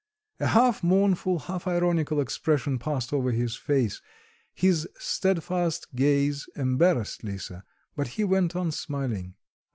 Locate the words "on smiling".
8.55-9.35